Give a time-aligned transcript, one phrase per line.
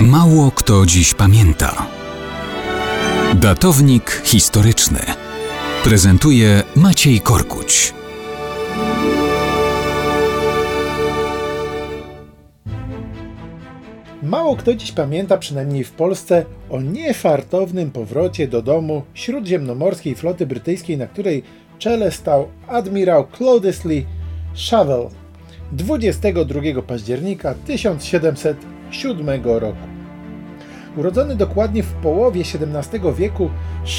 [0.00, 1.86] Mało kto dziś pamięta.
[3.34, 4.98] Datownik historyczny
[5.84, 7.94] prezentuje Maciej Korkuć.
[14.22, 20.98] Mało kto dziś pamięta, przynajmniej w Polsce, o niefartownym powrocie do domu śródziemnomorskiej floty brytyjskiej,
[20.98, 21.42] na której
[21.78, 24.06] czele stał admirał Claudius Lee
[24.70, 25.08] Chauvel
[25.72, 27.54] 22 października
[28.90, 29.96] 1707 roku.
[30.96, 33.50] Urodzony dokładnie w połowie XVII wieku,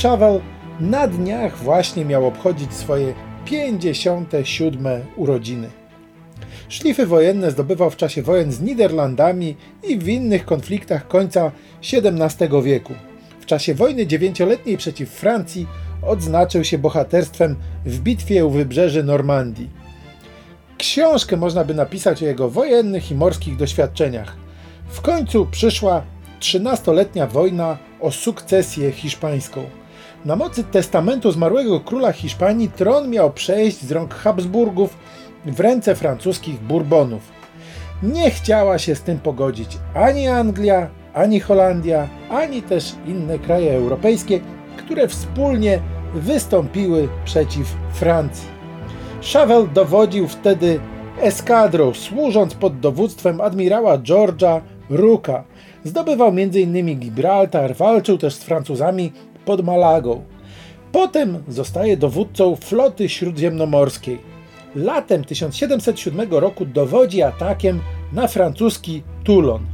[0.01, 0.41] Chauvel
[0.79, 3.13] na dniach właśnie miał obchodzić swoje
[3.45, 5.69] 57 urodziny.
[6.69, 11.51] Szlify wojenne zdobywał w czasie wojen z Niderlandami i w innych konfliktach końca
[11.93, 12.93] XVII wieku.
[13.39, 15.67] W czasie wojny dziewięcioletniej przeciw Francji
[16.01, 19.69] odznaczył się bohaterstwem w bitwie u wybrzeży Normandii.
[20.77, 24.46] Książkę można by napisać o jego wojennych i morskich doświadczeniach.
[24.89, 26.01] W końcu przyszła
[26.39, 29.63] trzynastoletnia wojna o sukcesję hiszpańską.
[30.25, 34.97] Na mocy testamentu zmarłego króla Hiszpanii tron miał przejść z rąk Habsburgów
[35.45, 37.21] w ręce francuskich Bourbonów.
[38.03, 44.39] Nie chciała się z tym pogodzić ani Anglia, ani Holandia, ani też inne kraje europejskie,
[44.77, 45.79] które wspólnie
[46.13, 48.47] wystąpiły przeciw Francji.
[49.33, 50.79] Chauvel dowodził wtedy
[51.21, 55.43] eskadrą, służąc pod dowództwem admirała George'a Rooka.
[55.83, 56.99] Zdobywał m.in.
[56.99, 59.11] Gibraltar, walczył też z Francuzami
[59.45, 60.23] pod Malagą.
[60.91, 64.19] Potem zostaje dowódcą floty śródziemnomorskiej.
[64.75, 67.79] Latem 1707 roku dowodzi atakiem
[68.13, 69.65] na francuski Toulon.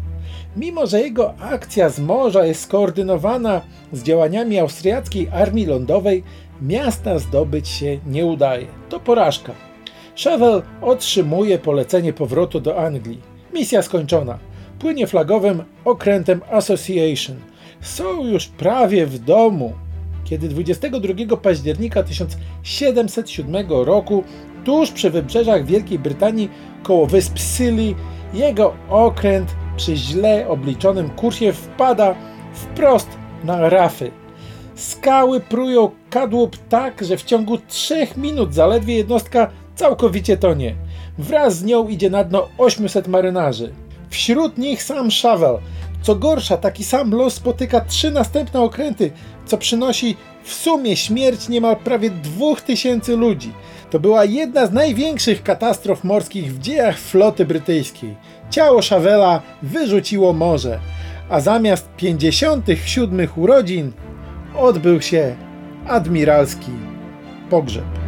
[0.58, 3.62] Mimo, że jego akcja z morza jest skoordynowana
[3.94, 6.24] z działaniami austriackiej armii lądowej,
[6.62, 8.66] miasta zdobyć się nie udaje.
[8.90, 9.54] To porażka.
[10.24, 13.22] Chauvel otrzymuje polecenie powrotu do Anglii.
[13.54, 14.40] Misja skończona.
[14.84, 17.36] Płynie flagowym okrętem Association.
[17.82, 19.74] Są już prawie w domu,
[20.24, 24.24] kiedy 22 października 1707 roku
[24.64, 26.50] tuż przy wybrzeżach Wielkiej Brytanii
[26.84, 27.96] koło wysp Scilly
[28.34, 32.16] jego okręt przy źle obliczonym kursie wpada
[32.54, 33.10] wprost
[33.44, 34.12] na rafy.
[34.76, 40.76] Skały prują kadłub tak, że w ciągu 3 minut zaledwie jednostka całkowicie tonie.
[41.18, 43.74] Wraz z nią idzie na dno 800 marynarzy.
[44.14, 45.58] Wśród nich sam Chauvel.
[46.02, 49.12] Co gorsza, taki sam los spotyka trzy następne okręty,
[49.46, 53.52] co przynosi w sumie śmierć niemal prawie 2000 ludzi.
[53.92, 58.16] To była jedna z największych katastrof morskich w dziejach floty brytyjskiej.
[58.50, 60.80] Ciało Chauvela wyrzuciło morze,
[61.30, 63.92] a zamiast 57 urodzin
[64.58, 65.36] odbył się
[65.88, 66.72] admiralski
[67.50, 68.03] pogrzeb.